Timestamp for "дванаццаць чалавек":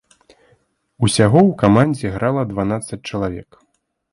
2.53-3.49